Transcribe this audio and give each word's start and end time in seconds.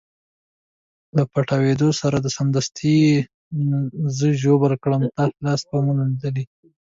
له 1.15 1.23
پټاودو 1.31 1.89
سره 2.01 2.17
سمدستي 2.37 2.93
یې 3.05 3.15
زه 4.17 4.27
ژوبل 4.41 4.73
کړم، 4.83 5.01
تا 5.15 5.23
لاسي 5.45 5.65
بمونه 5.69 6.03
لیدلي؟ 6.11 6.43